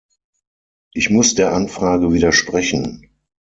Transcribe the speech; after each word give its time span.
Ich 0.95 1.11
muss 1.11 1.35
der 1.35 1.53
Anfrage 1.53 2.11
widersprechen. 2.11 3.07